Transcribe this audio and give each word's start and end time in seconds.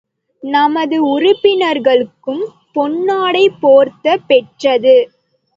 நமது 0.43 0.97
உறுப்பினர்களுக்கும் 1.07 2.43
பொன்னாடை 2.75 3.45
போர்த்தப் 3.61 4.27
பெற்றது. 4.27 4.95